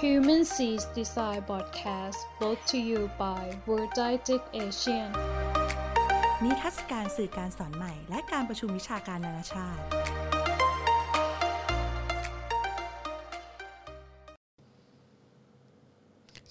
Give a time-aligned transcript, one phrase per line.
[0.00, 5.10] Human Seas Design Podcast brought to you by World Didactic Asian
[6.44, 9.80] นิทรรศการสื่อการสอนใหม่ และการประชุมวิชาการนานาชาติ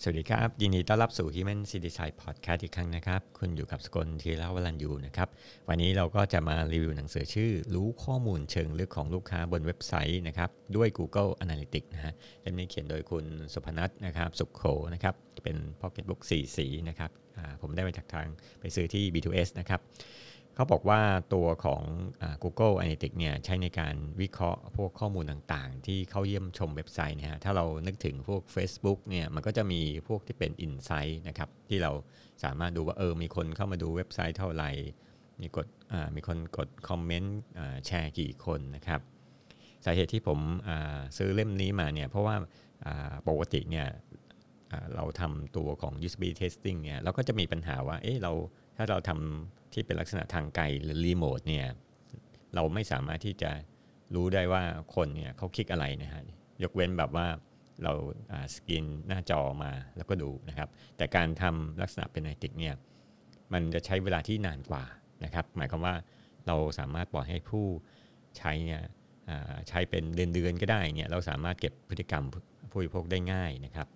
[0.09, 5.29] วัสดีครับ ยินดีต้อนรับสู่ Human c i t y s i d e Podcast อีกครั้งนะครับ คุณอยู่กับสกลทีละวรันยูนะครับ
[5.69, 14.63] วันนี้เราก็จะมารีวิวหนังสือชื่อ รู้ข้อมูลเชิงลึกของลูกค้าบนเว็บไซต์นะครับ ด้วย Google Analytics นะฮะเล่มนี้เขียนโดยคุณสุพนัทนะครับ สุขโข
[14.95, 17.11] นะครับ เป็น Pocket Book 4 สีนะครับ
[17.63, 18.27] ผมได้มาจากทาง
[18.61, 19.81] ไปซื้อที่ B2S นะครับ
[20.59, 21.01] เขาบอกว่า
[21.35, 21.83] ตัวของ
[22.43, 31.93] Google Analytics เนี่ยใช้ในการวิเคราะห์พวกข้อมูลต่างๆ ที่เข้าเยี่ยมชมเว็บไซต์นะฮะถ้าเรานึกถึงพวก Facebook เนี่ยมันก็จะมีพวกที่เป็น Insight นะครับที่เรา
[32.45, 34.71] สามารถดูว่าเออมีคนเข้ามาดูเว็บไซต์เท่าไหร่
[35.41, 35.67] มีกด
[36.17, 37.39] มีคนกดคอมเมนต์
[37.87, 39.01] แชร์กี่คนนะครับ
[39.85, 40.41] สาเหตุที่ผม
[41.17, 42.37] ซื้อเล่มนี้มาเนี่ยเพราะว่า
[43.29, 43.87] ปกติเนี่ย
[44.95, 48.33] เราทำตัวของ usability testing เนี่ยเราก็จะมีปัญหาว่าเอ๊ะเรา
[48.79, 51.67] ถ้าเราทำที่เป็นลักษณะทางไกลหรือรีโมทเนี่ย
[52.55, 53.51] เราไม่สามารถที่จะ
[54.15, 54.63] รู้ได้ว่า
[54.95, 56.23] คนเนี่ยเขาคลิกอะไรนะฮะ
[56.63, 57.27] ยกเว้นแบบว่า
[57.83, 57.93] เรา
[58.55, 62.75] สกินหน้าจอมาแล้วก็ดูนะครับ แต่การทำลักษณะเป็น Analytics เนี่ย
[63.53, 64.85] มันจะใช้เวลาที่นานกว่า
[65.25, 65.95] นะครับ หมายความว่า
[66.47, 67.67] เราสามารถปล่อยให้ผู้
[68.39, 68.83] ใช้เนี่ย
[69.69, 72.25] ใช้เป็นเดือนๆก็ได้เนี่ยเราสามารถเก็บพฤติกรรม
[72.71, 73.89] ผู้บริโภคได้ง่ายนะครับ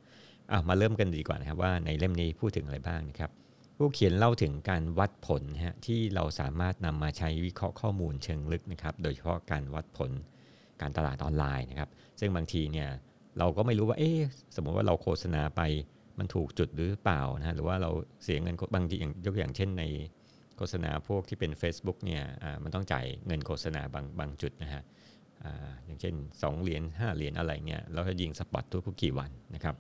[0.69, 3.31] มาเริ่มกันดีกว่านะครับว่าในเล่มนี้พูดถึงอะไรบ้างนะครับ
[3.77, 10.11] ผู้เขียนเล่าถึงการวัดผลฮะที่เราสามารถนำมาใช้วิเคราะห์ข้อมูลเชิงลึกนะครับ โดยเฉพาะการวัดผล
[10.81, 12.89] การตลาดออนไลน์นะครับ ซึ่งบางทีเนี่ย
[13.39, 14.11] เราก็ไม่รู้ว่าเอ๊
[14.57, 15.61] สมมติว่าเราโฆษณาไป
[16.19, 17.91] มันถูกจุดหรือเปล่านะหรือว่าเรา
[18.23, 19.85] เสียเงินบางทีอย่างยกอย่างเช่นใน
[20.57, 22.23] โฆษณาพวกที่เป็น Facebook เนี่ย
[22.63, 24.83] มันต้องจ่ายเงินโฆษณาบางบางจุดนะฮะ
[25.87, 29.77] อย่างเช่น 2 เหรียญ5เหรียญอะไรเนี่ยเราจะยิงสปอตทุกกี่วันนะครับ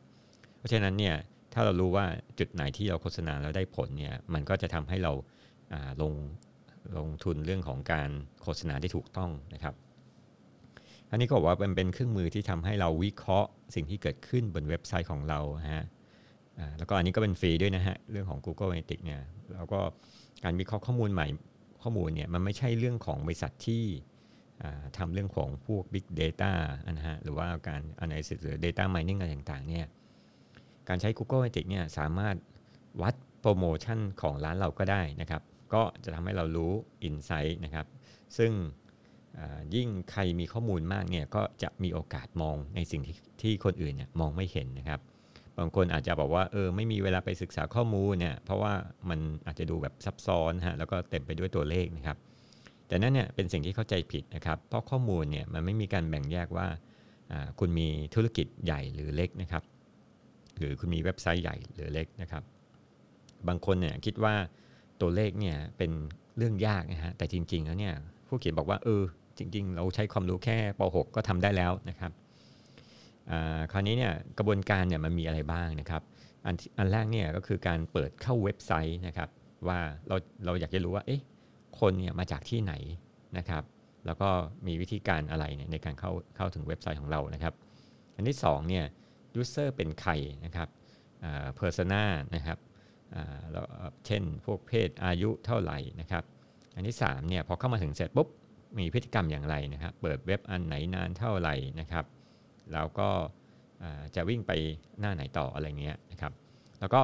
[0.58, 1.14] เพราะฉะนั้นเนี่ย
[1.52, 2.06] ถ้าเรารู้ว่า
[2.38, 5.12] จุดไหนที่เราโฆษณาแล้วได้ผลเนี่ยมันก็จะทำให้เรา
[6.02, 6.12] ลง
[6.96, 8.10] ลงทุนเรื่องของการ
[8.42, 9.74] โฆษณาที่ถูกต้องนะครับ
[11.10, 15.40] อันนี้ก็บอกว่าเป็นเป็นเครื่องมือที่ทำให้เราวิเคราะห์สิ่งที่เกิดขึ้นบนเว็บไซต์ของเรา
[15.74, 15.86] ฮะ
[16.78, 19.20] แล้วก็อันนี้ก็เป็นฟรีด้วยนะฮะเรื่องของ Google Analytics เนี่ย
[19.54, 19.80] แล้วก็
[20.44, 21.26] การวิเคราะห์ข้อมูลใหม่
[21.82, 23.84] ข้อมูลเนี่ยมันไม่ใช่เรื่องของบริษัทที่
[24.98, 26.52] ทำเรื่องของพวก Big Data
[26.92, 29.86] นะฮะหรือว่าการ Analysis หรือ Data Mining อะไรต่างๆเนี่ย
[30.88, 32.36] การใช้ Google Analytics เนี่ยสามารถ
[33.02, 35.42] วัดโปรโมชั่นของร้านเราก็ได้นะครับ
[35.74, 36.72] ก็จะทำให้เรารู้
[37.08, 37.86] Insight นะครับ
[38.38, 38.52] ซึ่ง
[39.74, 45.00] ยิ่งใครมีข้อมูลมากเนี่ยก็จะมีโอกาสมองในสิ่งที่ที่คนอื่นเนี่ยมองไม่เห็นนะครับ
[45.58, 48.72] บางคนอาจจะบอกว่าเออไม่มีเวลาไปศึกษาข้อมูลเนี่ยเพราะว่า
[49.08, 52.16] มันอาจจะดูแบบซับซ้อนฮะแล้วก็เต็มไปด้วยตัวเลขนะครับ
[52.88, 56.66] แต่นั่นเนี่ยเป็นสิ่งที่เข้าใจผิดนะครับ เพราะข้อมูลเนี่ยมันไม่มีการแบ่งแยกว่า
[57.58, 59.62] คุณมีธุรกิจใหญ่หรือเล็กนะครับ
[60.58, 62.42] หรือคุณมีเว็บไซต์ใหญ่หรือเล็กนะครับ
[63.48, 64.34] บางคนเนี่ยคิดว่า
[65.00, 65.90] ตัวเลขเนี่ยเป็น
[66.36, 67.94] เรื่องยากนะฮะแต่จริง ๆ แล้วเนี่ย
[68.26, 69.02] ผู้เขียนบอกว่าเออ
[69.38, 72.12] จริง ๆ เราใช้ความรู้แค่ป .6 ก็ทำได้แล้วนะครับ
[73.72, 76.02] คราวนี้เนี่ยกระบวนการเนี่ยมันมีอะไรบ้างนะครับ
[76.46, 79.28] อันอันแรกเนี่ยก็คือการเปิดเข้าเว็บไซต์นะครับ
[79.68, 81.20] ว่าเราเราอยากจะรู้ว่าเอ๊ะ
[81.80, 82.74] คนเนี่ยมาจากที่ไหน
[83.38, 83.62] นะครับ
[84.06, 84.28] แล้วก็
[84.66, 87.54] มีวิธีการอะไรในการเข้าเข้าถึงเว็บไซต์ของเรานะครับ
[88.16, 88.84] อันที่2เนี่ย
[89.40, 90.12] user เป็นใคร
[90.44, 90.68] นะครับ
[91.58, 92.04] persona
[92.34, 92.58] นะครับ
[93.52, 93.66] แล้ว
[94.06, 96.24] เช่นพวกเพศอายุเท่าไหร่นะครับ
[96.74, 98.28] อันที่3เนี่ยพอเข้ามาถึงเสร็จปุ๊บ
[98.78, 102.04] มีพฤติกรรมอย่างไรนะครับ เปิดเว็บอันไหนนานเท่าไหร่นะครับ
[102.72, 103.08] แล้วก็
[104.16, 104.52] จะวิ่งไป
[105.00, 106.32] หน้าไหนต่ออะไรเงี้ยนะครับ
[106.80, 107.00] แล้วก็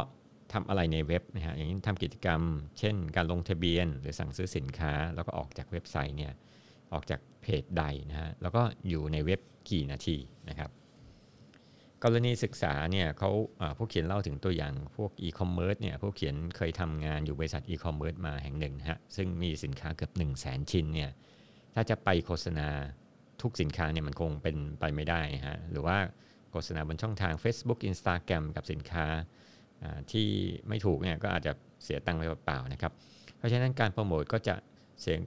[0.53, 2.41] ทำอะไรในเว็บนะฮะอย่างนี้ทำกิจกรรม
[2.79, 6.33] เช่น การลงทะเบียนหรือสั่งซื้อสินค้า แล้วก็ออกจากเว็บไซต์เนี่ย
[6.93, 9.41] ออกจากเพจใดนะฮะแล้วก็อยู่ในเว็บ
[9.71, 10.17] กี่นาที
[10.49, 10.71] นะครับ
[12.05, 13.31] กรณีศึกษาเนี่ยเขา
[13.79, 21.11] ผู้เขียนเล่าถึงตัวอย่างพวกอีคอมเมิร์ซเนี่ยผู้เขียนเคยทำงานอยู่บริษัทอีคอมเมิร์ซมาแห่งหนึ่งฮะซึ่งมีสินค้าเกือบ 1 0 0 0 0แสนชิ้นเนี่ย
[21.75, 22.69] ถ้าจะไปโฆษณา
[23.43, 25.99] ทุกสินค้าเนี่ยมันคงเป็นไปไม่ได้ฮะหรือว่า
[26.51, 29.07] โฆษณาบนช่องทาง Facebook Instagram กับสินค้า
[30.13, 30.29] ที่
[30.69, 31.53] ไม่ถูกเนี่ยก็อาจจะ
[31.85, 32.93] เสียตังค์ไปเปล่าๆนะครับ
[33.37, 34.55] เพราะฉะนั้นการโปรโมทก็จะ
[35.01, 35.21] เสียง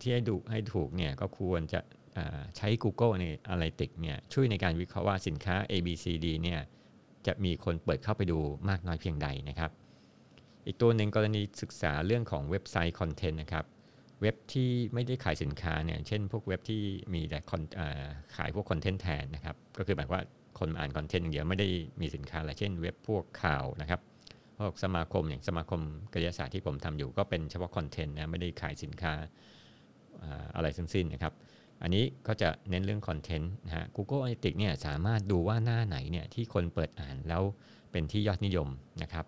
[0.00, 1.80] ที่ให้ดูให้ถูกเนี่ยก็ควรจะ
[2.56, 6.60] ใช้ Google ใน Analytics เนี่ยช่วยในการวิเคราะห์ว่าสินค้า A B C D เนี่ย
[7.26, 9.70] จะมีคนเปิดเข้าไปดูมากน้อยเพียงใดนะครับ
[10.66, 13.64] อีกตัวหนึ่งกรณีศึกษาเรื่องของเว็บไซต์คอนเทนต์นะครับ
[14.20, 16.82] เว็บที่ไม่ได้ขายสินค้าเนี่ยเช่นพวกเว็บที่
[17.14, 17.38] มีแต่
[18.36, 20.22] ขายพวกคอนเทนต์แทนนะครับ ก็คือหมายว่า
[20.58, 21.68] คนอ่านคอนเทนต์อย่างเดียวไม่ได้
[22.00, 24.00] มีสินค้าอะไรเช่นเว็บพวกข่าวนะครับ
[24.58, 25.80] พวกสมาคมอย่างสมาคม
[26.14, 29.12] กายศาสตร์ที่ผมทำอยู่ก็เป็นเฉพาะคอนเทนต์นะไม่ได้ขายสินค้า
[30.56, 31.34] อะไรทั้งสิ้นนะครับ
[31.82, 37.42] อันนี้ก็จะเน้นเรื่องคอนเทนต์นะฮะ Google Analytics เนี่ยสามารถดูว่าหน้าไหนเนี่ยที่คนเปิดอ่านแล้ว
[37.92, 38.68] เป็นที่ยอดนิยม
[39.02, 39.26] นะครับ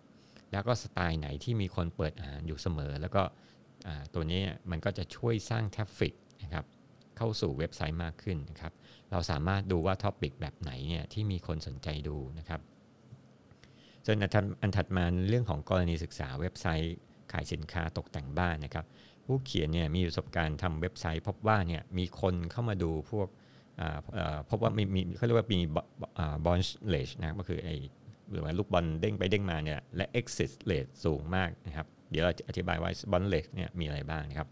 [0.53, 3.23] แล้วก็สไตล์ไหนที่มีคนเปิดอ่านอยู่เสมอ แล้วก็
[4.15, 6.65] ตัวนี้มันก็จะช่วยสร้าง traffic นะครับ
[7.17, 8.73] เข้าสู่เว็บไซต์มากขึ้นนะครับ
[9.11, 12.61] เราสามารถดูว่า topic แบบไหนเนี่ยที่มีคนสนใจดูนะครับ
[14.07, 14.17] ส่วน
[14.63, 16.97] อันถัดมาเรื่องของกรณีศึกษาเว็บไซต์
[17.33, 18.87] ขายสินค้าตกแต่งบ้านนะครับ
[19.27, 23.29] ผู้เขียนเนี่ยมีประสบการณ์ทำเว็บไซต์พบว่าเนี่ยมีคนเข้ามาดูพวก
[24.51, 25.61] พบว่ามีมีเขาเรียกว่ามี
[26.45, 27.69] บอลเลชนะก็คือไอ
[28.31, 34.49] หรือว่าลูกบอลเด้งไปเด้งมาเนี่ยและ exit rate สูงมากนะครับ เดี๋ยวเราจะอธิบายว่าบอลเลชเนี่ยมีอะไรบ้างนะครับ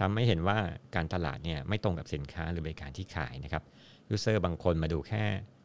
[0.00, 0.58] ทำให้เห็นว่า
[0.94, 3.62] การตลาดเนี่ยไม่ตรงกับสินค้าหรือบริการที่ขายนะครับ
[4.08, 5.24] ยูเซอร์บางคนมาดูแค่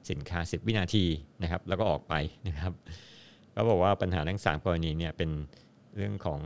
[0.10, 1.06] สินค้า 10 วินาที
[1.42, 2.14] นะครับ แล้วก็ออกไป
[2.48, 2.74] นะครับ
[3.56, 5.30] ก็บอกว่าปัญหาทั้ง 3 กรณีเนี่ยเป็น
[5.96, 6.40] เรื่องของ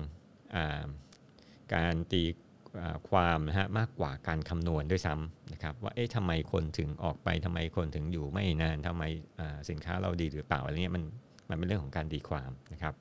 [0.55, 0.57] อ
[1.73, 2.23] การตี
[3.09, 9.03] ความนะฮะมากกว่าการคำนวณด้วยซ้ำนะครับว่าเอ๊ะทำไมคนถึงออกไปทำไมคนถึงอยู่ไม่นานทำไม
[9.69, 11.03] สินค้าเราดีหรือเปล่าอะไรเงี้ยมัน
[11.49, 12.93] มันเป็นเรื่องของการตีความนะครับ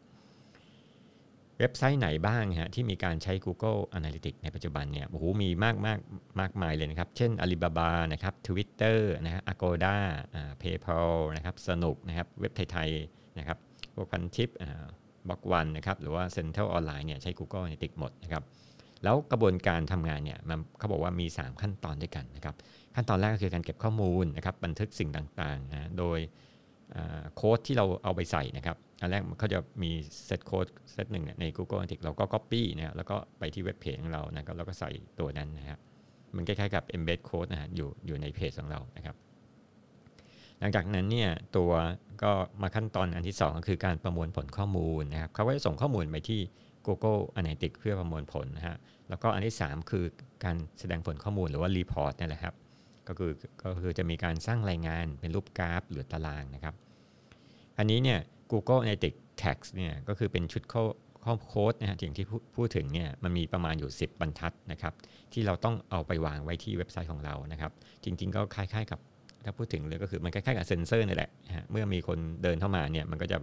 [1.59, 5.99] เว็บไซต์ไหนบ้างฮะที่มีการใช้ Google Analytics ในปัจจุบันเนี่ยโอ้โหมีมากมาก
[6.41, 9.97] มากมายเลยนะครับ เช่น Alibaba นะครับ Twitter นะฮะ Agoda
[10.35, 13.59] อ่า PayPal นะครับสนุกนะครับเว็บไทยๆนะครับ
[13.95, 14.87] พวกพันทิปอ่า
[15.29, 18.43] บล็อกวันนะครับหรือว่า Central Online เนี่ยใช้ Google Analytics หมดนะครับ
[19.05, 22.55] แล้วกระบวนการทำงานเนี่ยมันเขาบอกว่ามี 3 ขั้นตอนด้วยกันนะครับ
[22.95, 26.19] ขั้นตอนแรกก็คือการเก็บข้อมูลนะครับ บันทึกสิ่งต่างๆนะโดย
[27.35, 29.91] โค้ดที่เราเอาไปใส่นะครับอันแรกเขาจะมี
[30.27, 34.91] เซตโค้ดเซตหนึ่งใน Google Analytics เราก็ Copy นะแล้วก็ไปที่เว็บเพจของเรานะครับแล้วก็ใส่
[35.21, 35.79] ตัวนั้นนะครับ
[36.37, 39.17] มันคล้ายๆกับ embed code นะฮะอยู่อยู่ในเพจของเรานะครับ
[40.59, 41.71] หลังจากนั้นเนี่ยตัว
[42.23, 46.41] ก็มาขั้นตอนอันที่ 2 ก็คือการประมวลผลข้อมูลนะครับเขาก็จะส่งข้อมูลไปที่
[46.89, 48.77] Google Analytics เพื่อประมวลผลนะฮะ
[49.09, 50.05] แล้วก็อันที่ 3 คือ
[50.45, 52.55] การแสดงผลข้อมูลหรือว่า report นี่แหละครับ
[53.09, 53.33] ก็คือ
[53.63, 56.75] ก็คือจะมีการสร้างรายงานเป็นรูปกราฟหรือตารางนะครับ
[57.79, 58.19] อันนี้เนี่ย
[58.53, 60.83] Google Analytics Text เนี่ยก็คือเป็นชุดข้อ
[61.25, 62.27] ข้อโค้ดนะฮะอย่างที่
[62.57, 64.93] พูดถึงเนี่ยมันมีประมาณอยู่ 10 บรรทัดนะครับ
[65.33, 67.73] ที่เราต้องเอาไปวางไว้ที่เว็บไซต์ของเรานะครับ
[68.05, 69.01] จริง ๆ ก็คล้ายๆกับ
[69.45, 73.39] ถ้าพูดถึงเลยก็คือมันคล้ายๆกับเซนเซอร์นี่แหละฮะเมื่อมีคนเดินเข้ามาเนี่ยมันก็จะ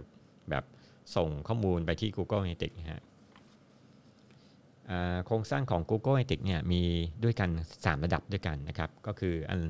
[0.50, 0.64] แบบ
[1.16, 3.02] ส่งข้อมูลไปที่ Google Analytics ฮะ
[5.26, 6.82] โครงสร้างของ Google Analytics เนี่ยมี
[7.24, 9.60] ด้วยกัน 3 ระดับด้วยกันนะครับ ก็คืออัน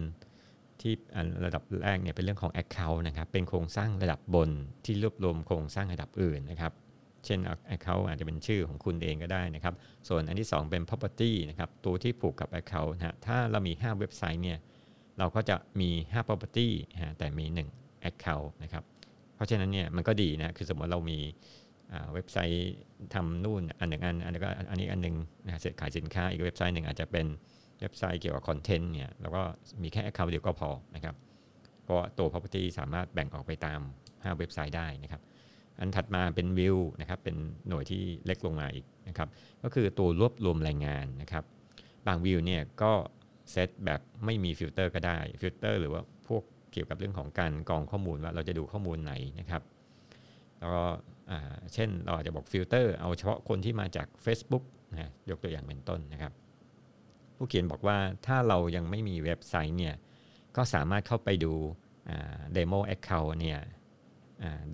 [0.80, 4.50] ที่อันระดับแรกเนี่ยเป็นเรื่องของ Account นะครับ เป็นโครงสร้างระดับบน
[4.84, 6.72] ที่รวบรวมโครงสร้างระดับอื่นนะครับ
[7.24, 7.38] เช่น
[7.74, 9.74] Account อาจจะเป็นชื่อของคุณเองก็ได้นะครับ
[10.08, 14.58] ส่วนอันที่ 2 เป็น Property นะครับ ตัวที่ผูกกับ Account นะถ้าเรามี 5 เว็บไซต์เนี่ย
[15.18, 16.68] เราก็จะมี 5 property
[17.02, 17.44] ฮะแต่มี
[17.78, 18.84] 1 account นะครับ
[19.34, 21.18] เพราะฉะนั้นเนี่ยมันก็ดีนะ คือสมมติเรามี
[22.14, 22.72] เว็บไซต์
[23.14, 27.26] ทำนู่นอันหนึ่งอันอันนี้ก็อันนี้อันหนึ่งนะเสร็จขายสินค้าอีกเว็บไซต์หนึ่งอาจจะเป็น
[27.80, 29.42] เว็บไซต์เกี่ยวกับคอนเทนต์เนี่ยแล้วก็
[29.82, 31.14] มีแค่ Account เดียวก็พอนะครับ
[31.84, 33.80] เพราะตัว property สามารถแบ่งออกไปตาม
[34.10, 35.22] 5 เว็บไซต์ได้นะครับ
[35.80, 37.36] อันถัดมาเป็นวิวนะครับเป็น
[37.68, 39.28] หน่วยที่เล็กลงมาอีกนะครับ
[39.62, 41.44] ก็คือตัวรวบรวมรายงานนะครับ
[42.06, 42.92] บางวิวเนี่ยก็
[43.50, 46.42] เซตแบบไม่มีฟิลเตอร์ก็ได้ฟิลเตอร์หรือว่าพวก
[46.72, 49.62] เกี่ยวกับเรื่องของการกรองข้อมูลว่าเราจะดูข้อมูลไหนนะครับ
[50.58, 50.84] แล้วก็
[51.74, 56.32] เช่นเราอาจจะบอกฟิลเตอร์เอาเฉพาะคนที่มาจาก Facebook นะยกตัวอย่างเป็นต้นนะครับ
[57.36, 59.94] ผู้เขียนบอกว่าถ้าเรายังไม่มีเว็บไซต์เนี่ย
[60.56, 61.52] ก็สามารถเข้าไปดู
[62.54, 63.58] demo account เนี่ย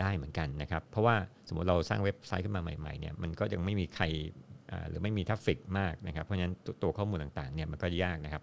[0.00, 1.16] ได้เหมือนกันนะครับ เพราะว่า
[1.48, 4.04] สมมติเราสร้างเว็บไซต์ขึ้นมาใหม่ๆเนี่ยมันก็ยังไม่มีใคร
[4.88, 8.42] หรือไม่มีทัฟฟิกมากนะครับ เพราะฉะนั้นตัวข้อมูลต่างๆเนี่ยมันก็ยากนะครับ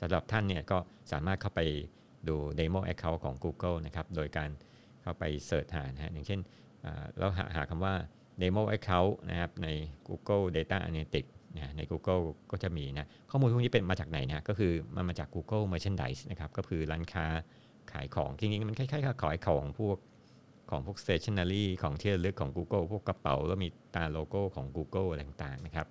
[0.00, 0.78] สำหรับท่านเนี่ยก็
[1.12, 1.60] สามารถเข้าไป
[2.28, 4.50] ดู Demo Account ของ Google นะครับ โดยการ
[5.02, 6.40] เข้าไปเสิร์ชหานะฮะอย่างเช่น
[7.18, 7.94] เราหาหาคำว่า
[8.40, 9.68] demo account นะครับใน
[10.08, 17.26] Google Data Analytics นะใน Google ก็จะมีนะข้อมูลพวกนี้เป็นมาจากไหนนะก็คือมันมาจาก Google Merchandise นะครับก็คือร้านค้า
[17.92, 19.98] ขายของจริงๆมันคล้ายๆกับขายของพวก
[20.70, 25.86] ของพวก stationery ของที่ระลึกของ Google พวกกระเป๋า แล้วมีตาโลโก้ของ Google อะไรต่างๆนะครับ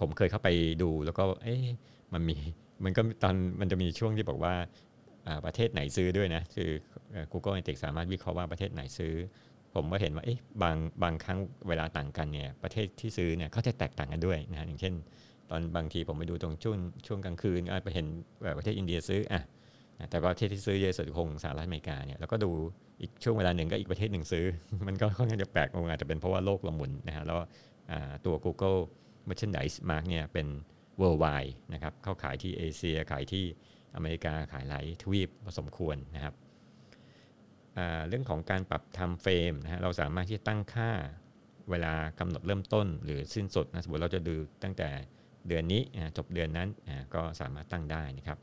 [0.00, 0.48] ผมเคยเข้าไป
[0.82, 1.64] ดูแล้วก็เอ๊ะ
[2.12, 2.36] มันมี
[2.84, 4.54] มันก็ตอนมันจะมีช่วงที่บอกว่า
[5.44, 6.70] ประเทศไหนซื้อด้วยนะ คือ
[7.32, 9.14] Google Analytics สามารถวิเคราะห์ว่าประเทศไหนซื้อ
[9.74, 14.94] ผมก็เห็นว่าเอ๊ะบางบางครั้งเวลาต่างกันเนี่ยประเทศที่ซื้อเนี่ยเขาจะแตกต่างกันด้วยนะอย่างเช่น
[15.50, 18.06] ตอนบางทีผมไปดูตรงช่วงช่วงกลางคืนไปเห็น
[18.58, 19.42] ประเทศอินเดียซื้ออะ
[20.10, 22.50] แต่ประเทศที่ซื้อเยอะสุดคงสหรัฐอเมริกาเนี่ยแล้วก็ดู
[23.00, 24.46] อีกช่วงเวลาหนึ่งก็อีกประเทศหนึ่งซื้อ
[24.86, 27.38] มันก็ค่อนข้างจะแปลกอาจจะเป็นเพราะว่าโลกเราหมุนนะฮะแล้ว
[28.26, 28.78] ตัว Google
[29.28, 30.46] Merchandise Mark เนี่ยเป็น
[31.00, 33.44] worldwide นะครับเข้าขายที่เอเชียขายที่
[33.96, 36.34] อเมริกาขายหลายทวีปพอสมควรนะครับ
[38.08, 40.90] เรื่องของการปรับทำเฟรมนะฮะเราสามารถที่ตั้งค่า
[41.70, 44.88] เวลากำหนดเริ่มต้นหรือสิ้นสุดนะสมมติเราจะดูตั้งแต่
[45.48, 45.82] เดือนนี้
[46.16, 46.68] จบเดือนนั้น
[47.14, 48.38] ก็สามารถตั้งได้นะครับ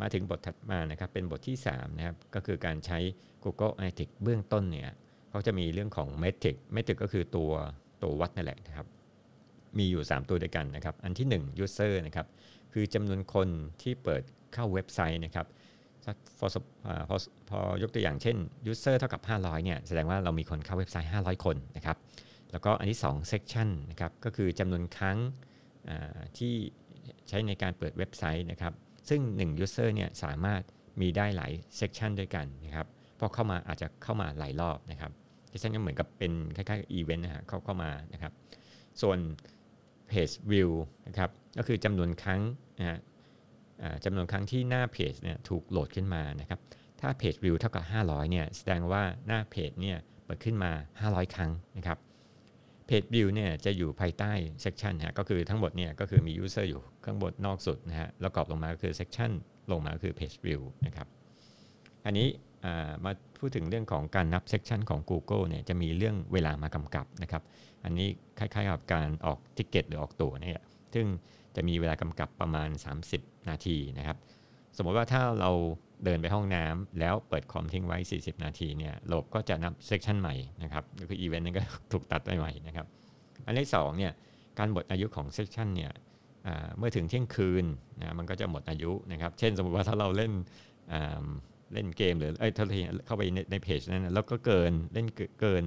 [0.00, 2.98] มาถึงบทถัดมานะครับเป็นบทที่3นะครับก็คือการใช้
[3.44, 4.90] Google Analytics เบื้องต้นเนี่ย
[5.30, 7.52] เขาจะมีเรื่องของ Metric Metric ก็คือตัว
[8.02, 8.86] ตัววัดนั่นแหละนะครับ
[9.78, 12.26] มีอยู่ 3 ตัวด้วยกันนะครับ อันที่ 1 User นะครับ
[12.72, 13.48] คือจำนวนคน
[13.82, 14.22] ที่เปิด
[14.54, 15.46] เข้าเว็บไซต์นะครับ
[16.38, 16.46] พอ
[17.08, 17.16] พอ
[17.50, 18.36] พอยกตัวอย่างเช่น
[18.70, 21.96] User เท่ากับ 500เนี่ยแสดงว่าเรามีคนเข้าเว็บไซต์ 500 คนนะครับ
[22.52, 25.18] แล้วก็อันที่2 section นะครับก็คือจำนวนครั้ง
[26.38, 26.54] ที่
[27.28, 28.72] ใช้ในการเปิดเว็บไซต์นะครับ
[29.08, 30.62] ซึ่ง 1 user เนี่ยสามารถ
[31.00, 32.86] มีได้หลาย section ด้วยกันนะครับ
[33.18, 35.12] พอเข้ามาอาจจะเข้ามาหลายรอบนะครับ
[35.50, 38.32] section ก็เหมือนกับเป็นคล้ายๆ event นะฮะเข้าเข้ามานะครับ
[39.02, 39.18] ส่วน
[40.10, 40.70] page view
[41.06, 42.40] นะครับก็คือจำนวนครั้ง
[42.78, 42.98] นะฮะ
[44.04, 46.60] จำนวนครั้งที่หน้าเพจเนี่ยถูกโหลดขึ้นมานะครับ
[47.00, 50.72] ถ้าเพจวิวเท่ากับ 500เนี่ยแสดงว่าหน้าเพจเนี่ยเปิดขึ้นมา
[51.02, 51.98] 500 ครั้งนะครับ
[52.86, 59.30] page view เนี่ยจะอยู่ภายใต้ session ฮะก็คือทั้งหมดเนี่ยก็คือมี user อยู่ข้างบนนอกสุดนะฮะแล้วกรอบลงมาก็คือ session
[59.70, 61.06] ลงมาก็คือ page view นะครับ
[62.06, 62.28] อันนี้
[63.04, 67.42] มาพูดถึงเรื่องของการนับ session ของ Google เนี่ยจะมีเรื่องเวลามากำกับนะครับ
[67.84, 68.08] อันนี้
[68.38, 70.60] คล้ายๆกับการออก ticket หรือออกตั๋วเนี่ย
[70.94, 71.06] ซึ่ง
[71.56, 72.68] จะมีเวลากำกับประมาณ
[73.08, 74.16] 30 นาทีนะครับ
[74.76, 75.50] สมมติว่าถ้าเรา
[76.04, 82.86] เดินไปห้องน้ำแล้วเปิดคอมทิ้งไว้ 40 นาทีเนี่ยระบบก็จะนับ session ใหม่นะครับก็คืออีเวนต์นั้นก็ถูกตัดไปใหม่นะครับ
[83.46, 84.12] อันที่2เนี่ย
[84.58, 85.92] การหมดอายุของ session เนี่ย
[86.78, 87.64] เมื่อถึงเที่ยงคืน
[88.00, 90.32] นะมันก็จะหมดอายุนะครับ เช่นสมมติว่าถ้าเราเล่น
[91.72, 92.64] เล่นเกมหรือเอ้ยถ้า
[93.06, 95.06] เข้าไปในในเพจนั้นแล้วก็เกินเล่น
[95.40, 95.64] เกิน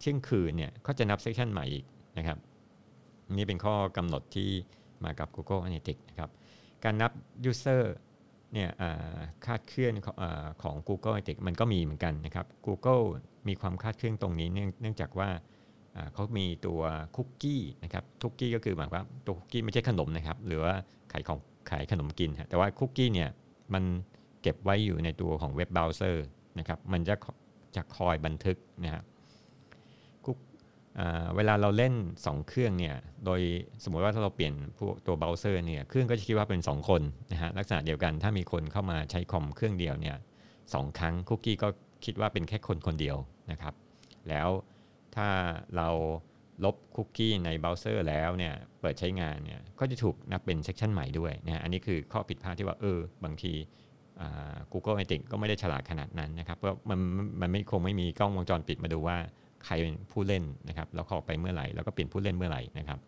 [0.00, 1.84] เที่ยงคืนเนี่ยก็จะนับ session ใหม่อีก
[2.18, 2.38] นะครับ
[3.36, 4.50] นี่เป็นข้อกำหนดที่
[5.04, 6.30] มากับ Google Analytics นะครับ
[6.84, 7.10] การนับ
[7.50, 7.82] User
[8.52, 8.70] เนี่ย
[9.46, 9.94] คาดเคลื่อน
[10.62, 13.04] ของ Google Analytics มันก็มีเหมือนกันนะครับ Google
[13.48, 15.28] มีความคาดเคลื่อนตรงนี้เนื่องจากว่า
[16.14, 16.80] เขามีตัว
[17.16, 20.74] คุกกี้นะครับคุกกี้ก็คือหมายว่าตัวคุกกี้ไม่ใช่ขนมนะครับ หรือว่า
[21.12, 21.38] ขายของ
[21.70, 23.30] ขายขนมกิน แต่ว่าคุกกี้เนี่ย
[23.74, 23.84] มัน
[24.42, 26.26] เก็บไว้อยู่ในตัวของเว็บเบราว์เซอร์
[26.58, 27.14] นะครับ มันจะ
[27.76, 29.04] จะคอยบันทึกนะครับ
[31.36, 33.40] เวลาเราเล่น 2 เครื่องเนี่ยโดย
[33.84, 40.16] สมมติว่าถ้าเราเปลี่ยนพวกตัวเบราว์เซอร์เนี่ยเครื่องก็จะคิดว่าเป็น 2 คนนะฮะลักษณะเดียวกันถ้ามีคนเข้ามาใช้คอมเครื่องเดียวเนี่ย
[40.74, 41.68] สองครั้งคุกกี้ก็
[42.04, 43.16] คิดว่าเป็นแค่คนคนเดียว
[43.50, 43.74] นะครับ
[44.28, 44.48] แล้ว
[45.16, 45.28] ถ้า
[45.76, 45.88] เรา
[46.64, 53.52] ลบคุกกี้ในเบราว์เซอร์แล้วเนี่ยเปิดใช้งานเนี่ยก็จะถูกนับเป็น session ใหม่ด้วยนะอันนี้คือข้อผิดพลาดที่ว่าเออบางที
[54.72, 56.98] Google Analytics ก็ไม่ได้ฉลาดขนาดนั้นนะครับเพราะมัน
[57.40, 59.16] มันไม่คงไม่มีกล้องวงจรปิดมาดูว่า
[59.64, 62.98] ใครเป็นผู้เล่นนะครับแล้วเข้าไปเมื่อไหร่แล้วก็เปลี่ยนผู้เล่นเมื่อไหร่นะครับ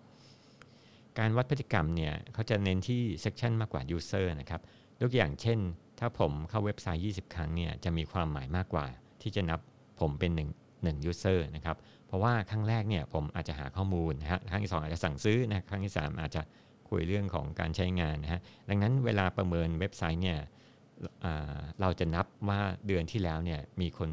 [1.19, 4.61] การวัดพฤติกรรมเนี่ยเขาจะเน้นที่ session มากกว่า user นะครับ
[5.03, 5.59] ยกอย่างเช่น
[5.99, 8.87] ถ้าผมเข้าเว็บไซต์ 20 ครั้งเนี่ยจะมีความหมายมากกว่า
[9.23, 9.61] ที่จะนับ
[10.01, 10.41] ผมเป็น1
[10.87, 16.43] 1 user นะครับ เพราะว่าครั้งแรกเนี่ยผมอาจจะหาข้อมูลนะฮะ ครั้งที่ 2 อาจจะสั่งซื้อนะ ครั้งที่ 3 อาจจะ
[16.91, 20.39] คุยเรื่องของการใช้งานนะฮะ ดังนั้นเวลาประเมินเว็บไซต์เนี่ย
[21.81, 24.11] เราจะนับว่าเดือนที่แล้วเนี่ยมีคน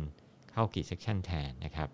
[0.52, 1.90] เข้ากี่ session แทนนะครับ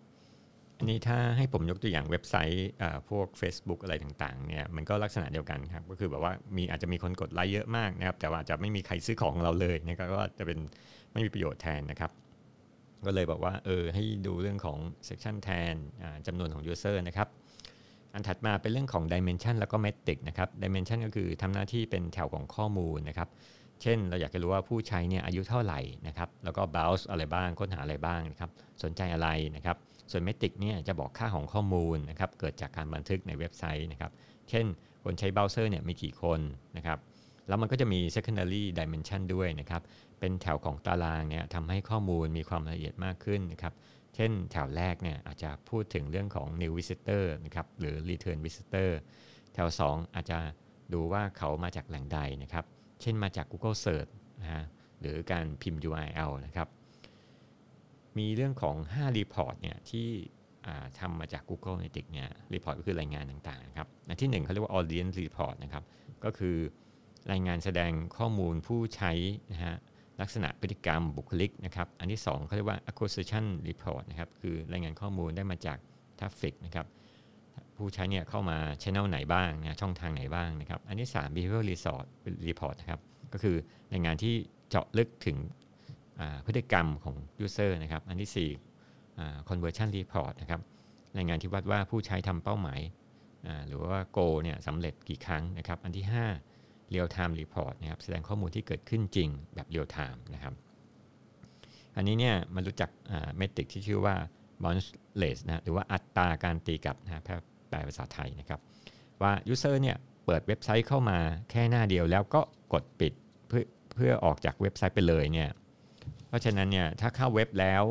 [0.80, 2.70] อันนี้ถ้าให้ผมยกตัวอย่างเว็บไซต์
[3.10, 10.60] พวก Facebook อะไรต่างๆเนี่ยมันก็ลักษณะเดียวกันครับก็คือแบบว่ามีอาจจะมีคนกดไลค์เยอะมากนะครับแต่ว่าจะไม่มีใครซื้อของเราเลยนะครับก็จะเป็น
[11.14, 12.12] ไม่มีประโยชน์แทนนะครับ
[13.06, 15.76] ก็เลยบอกว่าเออให้ดูเรื่องของ section แทน
[16.28, 17.28] จำนวนของ user นะครับ
[18.14, 23.30] อันถัดมาเป็นเรื่องของ dimension แล้วก็ metric นะครับ dimension ก็คือทำหน้าที่เป็นแถวของข้อมูลนะครับ
[23.82, 28.50] เช่น เราอยากจะรู้ว่าผู้ใช้เนี่ยอายุเท่าไหร่นะครับแล้วก็ browse อะไรบ้างค้นหาอะไรบ้างนะครับ
[28.84, 29.78] สนใจอะไรนะครับ
[30.12, 34.12] ส่วนเมติกเนี่ยจะบอกค่าของข้อมูลนะครับเกิดจากการบันทึกในเว็บไซต์นะครับ
[34.50, 34.66] เช่น
[35.04, 36.40] คนใช้เบราว์เซอร์เนี่ยมีกี่คน
[36.78, 37.00] นะครับ
[37.48, 39.82] แล้วมันก็จะมี secondary dimension ด้วยนะครับ
[40.20, 43.74] เป็นแถวของตารางเนี่ยทำให้ข้อมูลมีความละเอียดมากขึ้นนะครับ
[44.16, 48.90] เช่นแถวแรกเนี่ยอาจจะพูดถึงเรื่องของ new visitor นะครับ หรือ return visitor
[49.54, 50.38] แถว 2 อาจจะ
[50.94, 52.66] ดูว่าเขามาจากแหล่งใดนะครับ
[53.02, 54.12] เช่นมาจาก Google Search
[54.42, 54.64] นะฮะ
[55.02, 56.68] หรือการพิมพ์ URL นะครับ
[58.18, 60.08] มีเรื่องของ5 report เนี่ยที่
[61.00, 65.84] ทำมาจาก Google Analytics เนี่ย report ก็คือรายงานต่างๆครับอันที่ 1เขาเรียกว่า audience report นะครับ
[66.24, 66.58] ก็คือ
[67.32, 69.12] รายงานแสดงข้อมูลผู้ใช้
[69.52, 69.76] นะฮะ
[70.22, 75.78] ลักษณะพฤติกรรมบุคลิกนะครับ อันที่ 2เขาเรียกว่า acquisition report นะครับ คือรายงานข้อมูลได้มาจาก
[76.20, 76.88] traffic นะครับ
[77.78, 82.06] ผู้ใช้เนี่ยเข้ามาช anel ไหนบ้างนะช่องทางไหนบ้างนะครับ อันที่ 3 behavior report
[82.48, 83.00] report นะครับ
[83.34, 83.56] ก็คือ
[83.94, 84.34] รายงานที่
[84.70, 85.38] เจาะลึกถึง
[86.46, 88.50] พฤติกรรมของ user นะครับ อันที่
[89.04, 90.62] 4 conversion report นะครับ
[91.18, 92.80] รายงานที่วัดว่าผู้ใช้ทำเป้าหมาย
[93.68, 96.06] หรือว่า goal เนี่ยสำเร็จกี่ครั้งนะครับ อันที่
[96.50, 100.54] 5 real time report นะครับแสดงข้อมูลที่เกิดขึ้นจริงแบบ real time นะครับ
[101.96, 102.90] อันนี้เนี่ยมันรู้จัก
[103.38, 104.16] เมทริกที่ชื่อว่า
[104.64, 104.90] bounce
[105.22, 107.24] rate นะหรือว่าอัตราการตีกลับนะ
[107.70, 108.60] แปลภาษาไทยนะครับ
[109.22, 111.18] ว่า user เนี่ยเปิดเว็บไซต์เข้ามา
[111.52, 112.42] แค่หน้าเดียวแล้วก็
[112.74, 113.14] กดปิด
[113.48, 115.50] เพื่อเพื่อออกจากเว็บไซต์ไปเลยเนี่ย
[116.30, 117.84] เพราะฉะนั้นเนี่ยถ้าเข้าเว็บแล้ว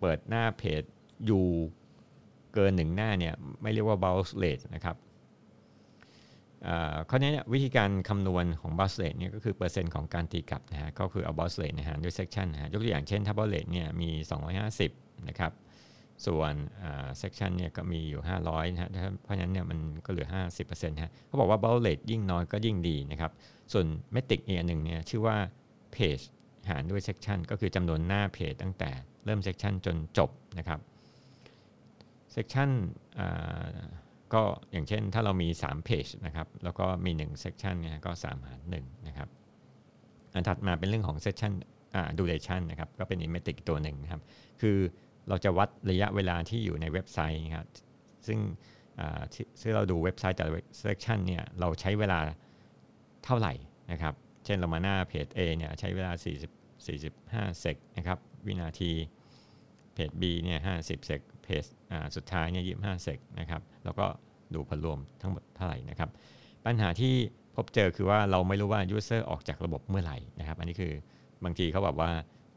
[0.00, 0.82] เปิดหน้าเพจ
[1.26, 1.46] อยู่
[2.54, 4.96] เกินหนึ่งหน้าเนี่ยไม่เรียกว่า bounce rate นะครับ
[7.08, 14.10] ข้อนี้เนี่ยวิธีการคำนวณของ bounce rate เนี่ยก็คือเปอร์เซ็นต์ของการตีกลับนะฮะก็คือเอา bounce rate นะฮะด้วย section นะฮะยกตัวอย่างเช่นถ้า bounce rate เนี่ยมี
[14.68, 15.52] 250 นะครับ
[16.26, 16.54] ส่วน
[17.22, 18.88] section เนี่ยก็มีอยู่ 500นะฮะ
[19.22, 20.28] เพราะฉะนั้นเนี่ยมันก็เหลือ
[20.58, 23.32] 50%นะฮะเขาบอกว่า bounce rate ยิ่งน้อยก็ยิ่งดีนะครับ
[23.72, 25.36] ส่วนเมทริกอีกอันหนึ่งเนี่ยชื่อว่า
[25.94, 26.24] page
[26.70, 28.90] หารด้วย section ก็คือจำนวนหน้าเพจตั้งแต่
[29.24, 30.80] เริ่ม section จนจบนะครับ
[32.34, 32.70] section
[34.34, 34.42] ก็
[34.72, 39.28] อย่างเช่นถ้าเรามี3 page นะครับแล้วก็มี1 section เนี่ยก็3หาร1นะครับ
[40.34, 41.52] อันถัดมาเป็นเรื่องของ section
[42.18, 44.22] duration นะครับก็เป็น i เมตริกตัวหนึ่งนะครับ
[44.60, 44.76] คือ
[45.28, 47.68] เราจะวัดระยะเวลาที่อยู่ในเว็บไซต์ครับ
[48.26, 48.38] ซึ่ง
[49.60, 50.52] ซึ่งเราดูเว็บไซต์แต่ละ
[50.86, 52.18] section เนี่ยเราใช้เวลา
[53.24, 53.52] เท่าไหร่
[53.92, 54.14] นะครับ
[54.44, 58.90] เช่นเรามาหน้าเพจ A เนี่ยใช้เวลา 40 45 เซกนะครับวินาที
[59.94, 61.64] เพจ B เนี่ย50 เซกเพจ
[62.16, 64.06] สุดท้ายเนี่ย25 เซกนะครับแล้วก็
[64.54, 66.10] ดูผลรวมทั้งหมดเท่าไหร่นะครับ
[66.66, 67.14] ปัญหาที่
[67.56, 70.92] พบเจอคือว่าเราไม่รู้ว่า user ออกจากระบบเมื่อไหร่นะครับ อันนี้คือ
[71.44, 72.10] บางทีเขาแบบว่า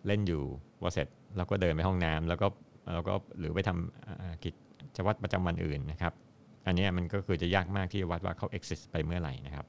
[0.08, 0.44] เล่นอยู่
[0.82, 2.48] ว่าเสร็จแล้วก็เดินไปห้องน้ำแล้วก็
[2.94, 4.50] แล้วก็หรือไปทำกิ
[4.96, 6.14] จวัตรประจำวันอื่นนะครับ
[6.66, 9.66] อันนี้มันก็คือจะยากมากที่วัดว่าเขา exist ไปเมื่อไหร่นะครับ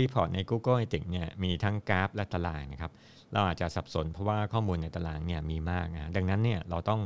[0.00, 2.92] รีพอร์ตใน Google Analytics เนี่ยมีทั้งกราฟและตารางนะครับ
[3.32, 7.00] เราอาจจะสับสนเพราะว่าข้อมูลในตารางเนี่ยมีมากนะดังนั้นเนี่ยเราต้อง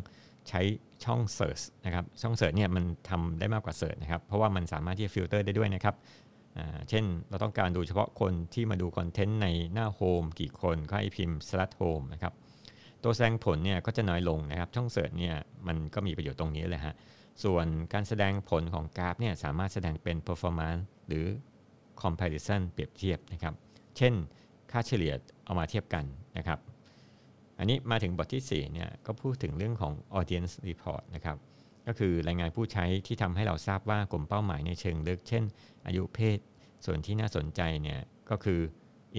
[0.49, 0.61] ใช้
[1.05, 5.97] ช่อง Search นะครับ ช่อง Search เนี่ยมันทำได้มากกว่า Search นะครับ เพราะว่ามันสามารถที่จะฟิลเตอร์ได้ด้วยนะครับ
[6.89, 12.33] เช่นเราต้องการดูเฉพาะคนที่มาดูคอนเทนต์ในหน้า home กี่คนก็ให้พิมพ์ slash home นะครับ
[13.03, 16.95] ตัวแสดงผลเนี่ยก็จะน้อยลงนะครับ ช่อง Search เนี่ยมันก็มีประโยชน์ตรงนี้เลยฮะ
[17.45, 21.25] ส่วนการแสดงผลของกราฟเนี่ยสามารถแสดงเป็น performance หรือ
[22.03, 23.55] comparison เปรียบเทียบนะครับ
[23.97, 24.15] เช่น
[24.71, 25.13] ค่าเฉลี่ย
[25.45, 26.05] เอามาเทียบกัน
[26.39, 26.59] นะครับ
[27.59, 31.37] อันนี้มาถึงบทที่4เนี่ยก็พูดถึงเรื่องของ audience report นะครับ
[31.87, 35.45] ก็คือรายงานผู้ใช้ที่ทำให้เราทราบว่ากลุ่มเป้าหมายในเชิงลึก เช่น
[35.87, 36.39] อายุเพศ
[36.85, 38.01] ส่วนที่น่าสนใจเนี่ย
[38.31, 38.61] ก็คือ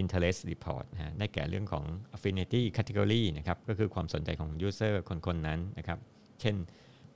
[0.01, 1.83] interest report นะได้แก่เรื่องของ
[2.15, 5.99] affinity category นะครับ ก็คือความสนใจของ user คนคนนั้นนะครับ
[6.41, 6.55] เช่น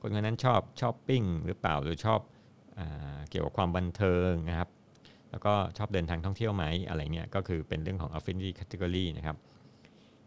[0.02, 2.20] คนคนนั้นชอบช้อบปิ้งหรือเปล่า หรือชอบ
[2.80, 2.82] อ
[3.30, 4.70] เกี่ยวกับความบันเทิงนะครับ
[5.32, 9.38] แล้วก็ชอบเดินทางท่องเที่ยวไหมอะไรเงี้ยก็คือเป็นเรื่องของ affinity category นะครับ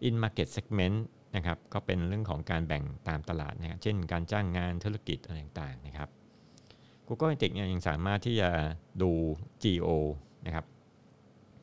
[0.07, 0.99] in market segment
[1.37, 6.09] นะครับก็เป็นเรื่องของการแบ่งตามตลาดนะครับเช่นการจ้างงานธุรกิจอะไรต่างๆนะครับ
[7.07, 8.49] Google Analytics เนี่ยยังสามารถที่จะ
[9.03, 9.11] ดู
[9.63, 9.91] geo
[10.47, 10.67] นะครับ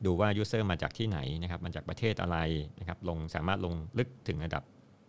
[0.04, 2.38] ดูว่า user มาจากที่ไหนนะครับมาจากประเทศอะไร
[2.80, 4.62] นะครับลงสามารถลงลึกถึงระดับ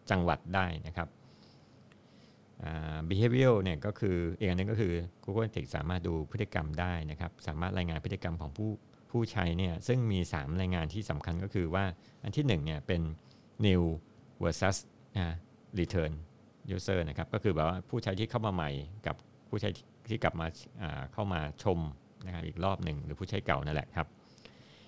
[0.09, 1.07] จังหวัดได้นะครับ
[3.09, 4.93] behavior เนี่ยก็คืออีกอันนึงก็คือ
[5.23, 8.71] Google Analytics สามารถดูพฤติกรรมได้นะครับ สามารถรายงานพฤติกรรมของผู้
[9.11, 11.85] ผู้ใช้เนี่ยซึ่งมี 3 รายงานที่สำคัญก็คือว่า
[12.23, 13.01] อันที่1เนี่ยเป็น
[13.65, 13.83] new
[14.43, 14.77] versus
[15.79, 16.13] return
[16.75, 18.69] user นะครับ ก็คือแบบว่าผู้ใช้ที่เข้ามาใหม่
[19.07, 19.15] กับ
[19.49, 19.69] ผู้ใช้
[20.09, 20.47] ที่กลับมา
[21.13, 21.79] เข้ามาชม
[22.25, 24.07] นะครับอีกรอบหนึ่งหรือผู้ใช้เก่านั่นแหละครับ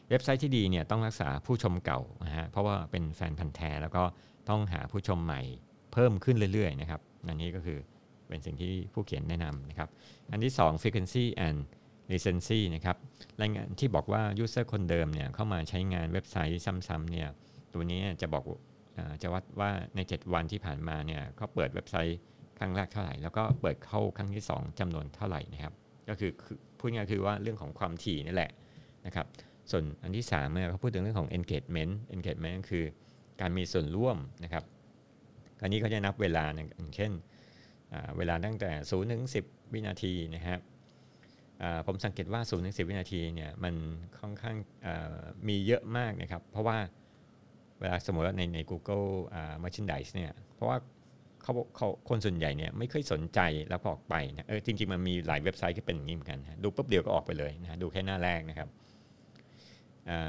[0.09, 4.03] เว็บไซต์ที่ดีเนี่ยต้องรักษาผู้ชมเก่านะฮะเพราะว่าเป็นแฟนพันธ์แท้แล้วก็
[4.49, 5.41] ต้องหาผู้ชมใหม่
[5.93, 7.79] เพิ่มขึ้นเรื่อยๆนะครับ อันนี้ก็คือ
[8.27, 9.89] เป็นสิ่งที่ผู้เขียนแนะนำนะครับ
[10.31, 11.59] อันที่ 2 frequency and
[12.11, 12.97] recency นะครับ
[13.41, 17.27] รายงานที่บอกว่า user คนเดิมเนี่ยเข้ามาใช้งานเว็บไซต์ซ้ำๆเนี่ย
[17.73, 18.43] ตัวนี้จะบอก
[19.21, 22.19] จะวัดว่าใน 7 วันที่ผ่านมาเนี่ยเขาเปิดเว็บไซต์
[22.57, 25.73] ครั้งแรกเท่าไหร่ แล้วก็เปิดเข้าครั้งที่ 2จำนวนเท่าไหร่นะครับ
[26.09, 26.31] ก็คือ
[26.77, 28.51] พูดง่ายคือว่าเรื่องของความถี่นี่แหละ
[29.05, 29.25] นะครับ
[29.71, 32.83] ส่วนอันที่3เนี่ยเขาพูดถึงเรื่องของ engagement engagement คือ
[33.41, 34.63] การมีส่วนร่วมนะครับ
[35.61, 36.43] อันนี้เขาจะนับเวลา
[36.77, 37.11] อย่างเช่น
[38.17, 40.59] เวลาตั้งแต่0ถึง10วินาทีนะครับ
[41.87, 43.73] ผมสังเกตว่า0ถึง10วินาทีเนี่ยมัน
[44.19, 44.57] ค่อนข้าง
[45.47, 46.77] มีเยอะมากนะครับ เพราะว่า
[47.79, 49.07] เวลาสมมติว่าในใน Google
[49.63, 50.77] Merchandise เนี่ยเพราะว่า
[51.43, 58.69] เขาเขาคนส่วนใหญ่เนี่ยไม่ค่อยสนใจแล้วพอออกไปนะเออจริงๆมันมีหลายเว็บไซต์ที่เป็นอย่างนี้เหมือนกันดูปุ๊บเดียวก็ออกไปเลยนะดูแค่หน้าแรกนะครับ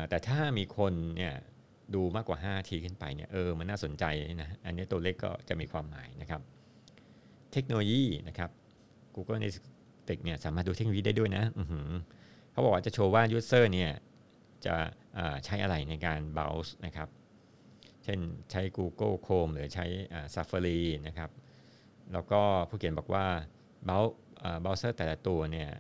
[0.09, 1.33] แต่ถ้ามีคนเนี่ย
[1.95, 4.05] ดูมากกว่า 5 ทีขึ้นไปเนี่ยเออมันน่าสนใจ
[4.43, 6.41] นะอันนี้ตัวเลขก็จะมีความหมายนะครับ
[7.53, 8.51] เทคโนโลยีนะครับ
[9.15, 11.45] Google Analytics เนี่ยสามารถดูเทคโนโลยีได้ด้วยนะ
[12.53, 13.91] เขาบอกว่าจะโชว์ว่า User เนี่ย
[14.67, 14.75] จะ
[15.45, 17.09] ใช้อะไรในการ browse นะครับ
[18.05, 18.19] เช่น
[18.51, 19.87] ใช้ Google Chrome หรือใช้
[20.35, 21.31] Safari นะครับ
[22.13, 23.27] แล้วก็ผู้เขียนบอกว่า
[24.65, 25.71] browser แต่ละตัวเนี่ย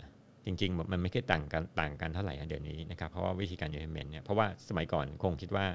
[0.46, 5.66] จริงๆมันไม่ค่อยต่างกันต่างกันเท่าไหร่เดี๋ยวนี้นะครับเพราะว่าวิธีการ implement เนี่ยเพราะว่าสมัยก่อนคงคิดว่า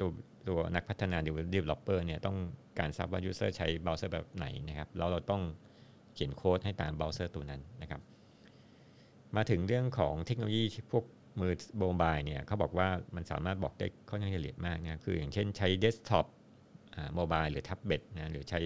[0.00, 0.08] ตัว
[0.48, 2.36] ตัวนักพัฒนาหรือ developer เนี่ยต้อง
[2.78, 5.42] การทราบว่า user ใช้เบราว์เซอร์แบบไหนนะครับแล้วเราต้อง
[6.14, 8.00] เขียนโค้ดให้ตามเบราว์เซอร์ตัวนั้นนะครับ
[9.36, 11.04] มาถึงเรื่องของเทคโนโลยีพวก
[11.40, 16.26] มือ mobile เนี่ยเขาบอกว่ามันสามารถบอกได้ค่อนข้างละเอียดมากนะคืออย่างเช่นใช้ desktop
[17.14, 18.60] mobile หรือแท็บเล็ตนะหรือใช้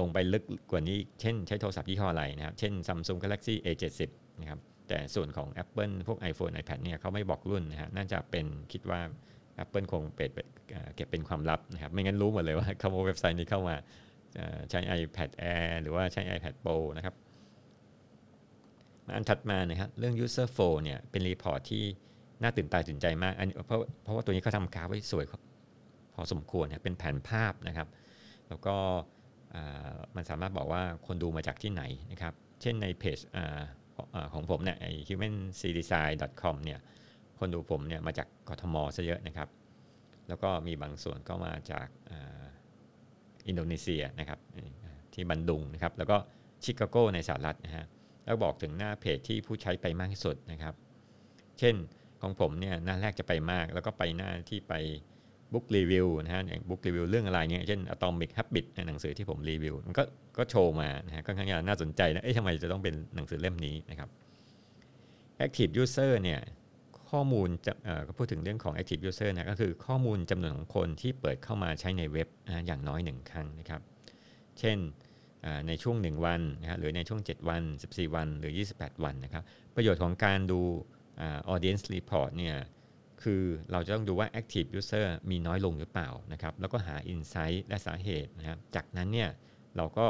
[0.00, 9.00] ลงไปลึกกว่านี้ เช่นใช้โทรศัพท์ยี่ห้ออะไรนะครับ เช่น Samsung Galaxy A70 นะครับ แต่ส่วนของ Apple พวก iPhone iPad เนี่ยเขาไม่บอกรุ่นนะฮะ น่าจะเป็นคิดว่า
[9.62, 10.30] Apple คงเปิด
[10.94, 13.76] เก็บเป็นความลับนะครับ ไม่งั้นรู้หมดเลยว่าเข้ามาเว็บไซต์นี้เข้ามา
[14.70, 17.14] ใช้ iPad Air หรือว่าใช้ iPad Pro นะครับ
[19.14, 21.84] อันถัดมานะครับเรื่อง user flow เนี่ยเป็น report ที่
[22.42, 25.24] น่าตื่นตาตื่นใจมากอันเพราะเพราะว่าตัวนี้เขาทำกราฟไว้สวย
[26.14, 27.88] พอสมควรเนี่ยเป็นแผนภาพนะครับ
[28.48, 28.76] แล้วก็
[30.16, 33.18] มันสามารถบอกว่าคนดูมาจากที่ไหนนะครับ เช่นในเพจ
[34.32, 36.80] ของผมเนี่ย humancdesign.com เนี่ย
[37.38, 39.48] คนดูผมเนี่ยมาจากกทมซะเยอะนะครับ
[40.28, 41.86] แล้วก็มีบางส่วนก็มาจาก
[43.46, 44.40] อินโดนีเซียนะครับ
[45.14, 46.16] ที่บันดุงนะครับ แล้วก็
[46.64, 47.86] ชิคาโกในสหรัฐนะฮะ
[48.24, 50.74] แล้วบอกถึงหน้าเพจที่ผู้ใช้ไปมากที่สุดนะครับ
[51.58, 51.74] เช่น
[52.22, 54.74] ของผมเนี่ยหน้าแรกจะไปมาก แล้วก็ไปหน้าที่ไป
[55.52, 60.02] บุ๊กรีวิวนะฮะอย่างบุ๊กรีวิวเรื่องอะไรเนี่ยเช่น Atomic Habit ในหนังสือที่ผมรีวิว มันก็
[60.38, 64.08] ก็โชว์มานะฮะค่อนข้างน่าสนใจนะเอ๊ะทำไมจะต้องเป็นหนังสือเล่มนี้นะครับ
[65.44, 66.40] Active User เนี่ย
[67.10, 67.72] ข้อมูลจะ
[68.08, 73.80] ก็พูดถึงเรื่องของ Active User นะก็คือข้อมูลจำนวนของคนที่เปิดเข้ามาใช้ในเว็บนะอย่างน้อยหนึ่งครั้งนะครับ
[74.58, 74.78] เช่น
[75.68, 79.42] ในช่วง 1 วันนะฮะหรือในช่วง 7 วัน 14 วัน หรือ 28 วันนะครับ
[79.74, 80.60] ประโยชน์ของการดู
[81.52, 82.56] audience report เนี่ย
[83.26, 89.30] คือเราจะต้องดูว่า active user มีน้อยลงหรือเปล่านะครับ แล้วก็หา insight และสาเหตุนะครับ จากนั้นเนี่ย
[89.76, 90.06] เราก็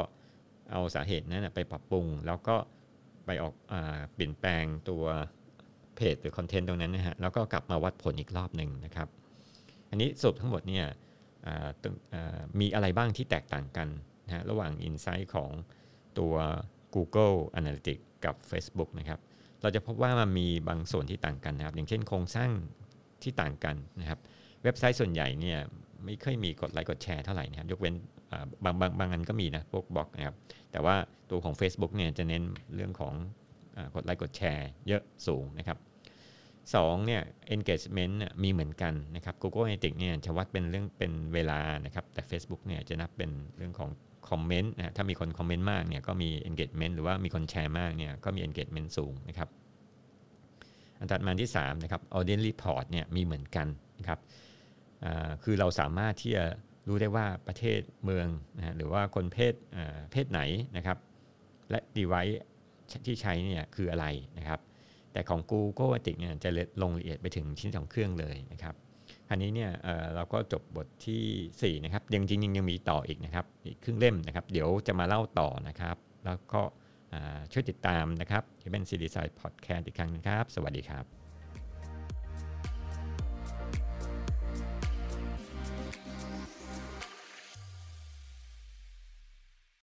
[0.71, 2.57] เอาสาเหตุนั้นไปปรับปรุง แล้วก็
[3.27, 3.75] ไปออกอ
[4.15, 5.05] เปลี่ยนแปลงตัว
[5.97, 9.09] เพจหรือคอนเทนต์ตรงนั้นนะฮะ แล้วก็กลับมาวัดผลอีกรอบหนึ่งนะครับ
[9.91, 10.87] อันนี้สรุปทั้งหมดเนี่ย
[12.61, 13.89] มีอะไรบ้างที่แตกต่างกัน
[14.27, 15.51] นะระหว่าง Insight ของ
[16.19, 16.35] ตัว
[16.95, 19.21] Google Analytics กับ Facebook นะครับ
[19.63, 22.51] เราจะพบว่ามันมีบางส่วนที่ต่างกันนะครับ อย่างเช่นโครงสร้าง
[23.23, 24.19] ที่ต่างกันนะครับ
[24.63, 25.59] เว็บไซต์ส่วนใหญ่เนี่ย
[26.05, 27.95] ไม่ค่อยมีกดไลค์กดแชร์เท่าไหร่นะครับ ยกเว้น
[28.65, 30.35] บางบางบางอันก็มีนะพวกบล็อกนะครับ
[30.73, 30.97] แต่ว่า
[31.31, 32.43] ตัวของ Facebook เนี่ยจะเน้น
[32.75, 33.15] เรื่องของ
[33.95, 35.79] กดไลค์กดแชร์เยอะสูงนะครับ
[36.75, 37.23] สองเนี่ย
[37.55, 43.91] engagement มีเหมือนกันนะครับ Google Analytics เนี่ยจะวัดเป็นเรื่องเป็นเวลานะครับ แต่ Facebook เนี่ยจะนับเป็นเรื่องของ
[44.29, 49.49] คอมเมนต์นะถ้ามีคนคอมเมนต์มากเนี่ยก็มี engagement หรือว่ามีคนแชร์มากเนี่ยก็มี engagement สูงนะครับ
[50.99, 53.67] อันถัดมาที่3นะครับ audience report เนี่ยมีเหมือนกัน
[53.99, 54.21] นะครับ
[55.43, 56.45] คือเราสามารถที่จะ
[56.89, 59.55] รู้ได้ว่าประเทศเมืองนะหรือว่าคนเพศ
[60.13, 60.41] เพศไหน
[60.77, 60.99] นะครับ
[61.71, 62.37] และ device
[63.07, 64.07] ที่ใช้เนี่ยคืออะไร
[64.39, 64.61] นะครับ
[65.13, 66.51] แต่ของ Google a t i c เนี่ยจะ
[66.83, 68.75] ลงละเอียดไปถึงชิ้นของเครื่องเลยนะครับ
[69.31, 76.63] อันนี้เนี่ยเเราก็จบบทที่ 4 นะครับยังจริงยังมีต่ออีกนะครับอีกครึ่งเล่มนะครับ เดี๋ยวจะมาเล่าต่อนะครับ แล้วก็
[77.53, 81.16] ช่วยติดตามนะครับที่เป็นซีดีไซน์พอดแคสต์อีกครั้งนึงครับ สวัสดีครับ